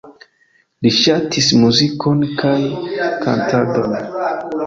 Li 0.85 0.91
ŝatis 0.99 1.49
muzikon 1.65 2.25
kaj 2.41 2.55
kantadon. 3.27 3.95